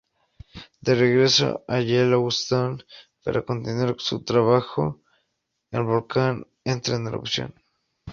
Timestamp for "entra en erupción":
6.63-7.53